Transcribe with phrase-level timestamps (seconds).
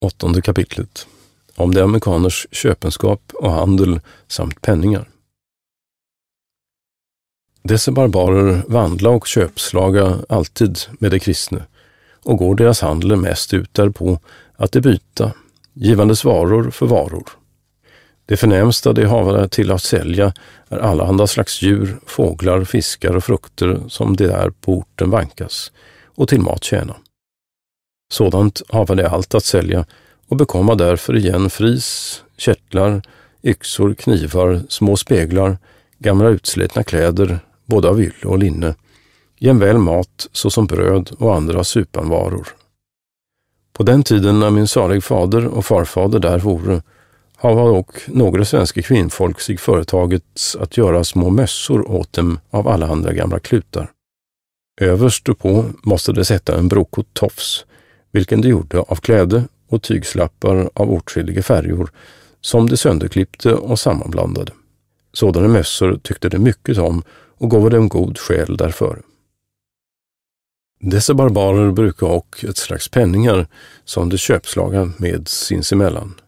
[0.00, 1.06] Åttonde kapitlet
[1.56, 5.08] om de amerikaners köpenskap och handel samt penningar.
[7.62, 11.62] Dessa barbarer vandla och köpslaga alltid med de kristne
[12.22, 14.18] och går deras handel mest ut därpå
[14.56, 15.32] att de byta,
[15.72, 17.28] givandes varor för varor.
[18.26, 20.32] Det förnämsta de hava till att sälja
[20.68, 25.72] är allehanda slags djur, fåglar, fiskar och frukter som det där på orten vankas
[26.04, 26.96] och till mat tjäna.
[28.10, 29.84] Sådant hava de allt att sälja
[30.28, 33.02] och bekomma därför igen fris, kärtlar,
[33.42, 35.58] yxor, knivar, små speglar,
[35.98, 38.74] gamla utslitna kläder, både av ylle och linne,
[39.38, 42.48] jämväl mat såsom bröd och andra supanvaror.
[43.72, 46.82] På den tiden när min salig fader och farfader där vore,
[47.36, 52.86] hava dock några svenska kvinnfolk sig företagits att göra små mössor åt dem av alla
[52.86, 53.90] andra gamla klutar.
[54.80, 57.64] Överst på måste de sätta en brokot tofs,
[58.12, 61.88] vilken de gjorde av kläde och tygslappar av åtskilliga färger
[62.40, 64.52] som de sönderklippte och sammanblandade.
[65.12, 67.02] Sådana mössor tyckte de mycket om
[67.38, 69.02] och gav dem god själ därför.
[70.80, 73.46] Dessa barbarer brukar och ett slags penningar
[73.84, 76.20] som de köpslaga med sinsemellan,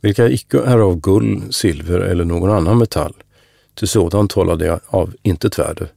[0.00, 3.14] vilka icke är av guld, silver eller någon annan metall,
[3.74, 5.88] till sådant hålla de av intet värde,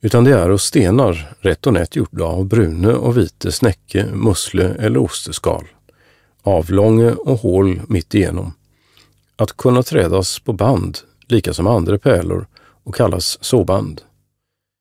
[0.00, 4.74] utan det är av stenar rätt och nätt gjorda av brune och vite snäcke, musle
[4.78, 5.64] eller osteskal,
[6.42, 8.52] avlånge och hål mitt igenom.
[9.36, 12.46] Att kunna trädas på band, lika som andra pärlor,
[12.84, 14.02] och kallas såband.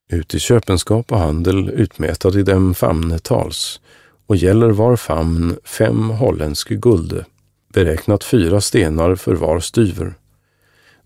[0.10, 3.82] Ut i köpenskap och handel utmätad i dem famnetals
[4.28, 7.26] och gäller var famn fem holländske gulde,
[7.74, 10.14] beräknat fyra stenar för var styver.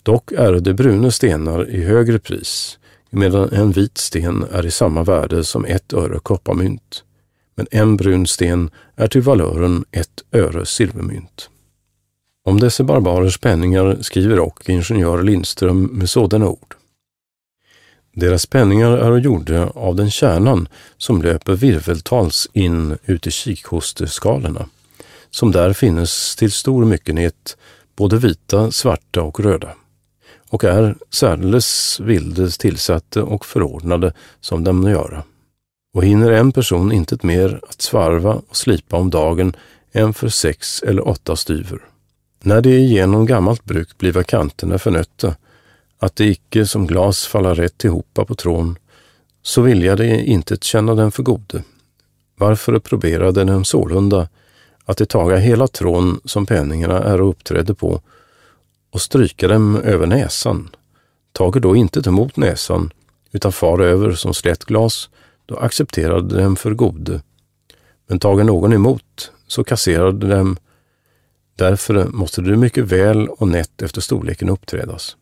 [0.03, 2.79] Dock är det brune stenar i högre pris,
[3.11, 7.03] medan en vit sten är i samma värde som ett öre kopparmynt.
[7.55, 11.49] Men en brun sten är till valören ett öre silvermynt.
[12.45, 16.75] Om dessa barbarers penningar skriver och ingenjör Lindström med sådana ord.
[18.13, 24.69] Deras penningar är gjorda av den kärnan som löper virveltals in ut i kikhosteskalorna,
[25.29, 27.57] som där finnes till stor myckenhet
[27.95, 29.75] både vita, svarta och röda,
[30.51, 35.23] och är särdeles vildes tillsatte och förordnade som de göra.
[35.93, 39.55] Och hinner en person intet mer att svarva och slipa om dagen
[39.91, 41.79] än för sex eller åtta styver.
[42.43, 45.35] När det genom gammalt bruk bliva kanterna förnötta
[45.99, 48.77] att det icke som glas falla rätt ihopa på trån,
[49.41, 51.63] så vilja de det inte känna den för gode.
[52.35, 54.27] Varför proberade dem sålunda
[54.85, 58.01] att det taga hela trån som penningarna är uppträdde på
[58.91, 60.69] och stryka dem över näsan.
[61.31, 62.93] Tager då inte emot näsan
[63.31, 65.09] utan far över som slätt glas,
[65.45, 67.21] då accepterade dem för gode.
[68.07, 70.57] Men tager någon emot så kasserade dem.
[71.55, 75.17] Därför måste det mycket väl och nätt efter storleken uppträdas.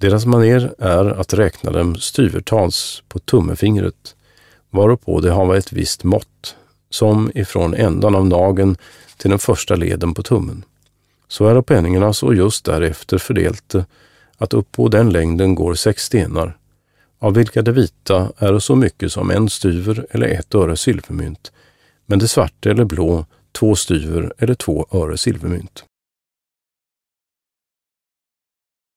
[0.00, 4.16] Deras maner är att räkna dem styvertals på tummefingret,
[4.70, 6.56] varpå de hava ett visst mått,
[6.90, 8.76] som ifrån ändan av nageln
[9.16, 10.64] till den första leden på tummen.
[11.28, 13.86] Så är penningarna så just därefter fördelte
[14.38, 16.58] att upp på den längden går sex stenar,
[17.18, 21.52] av vilka det vita är så mycket som en styver eller ett öre silvermynt,
[22.06, 25.84] men det svarta eller blå två styver eller två öre silvermynt.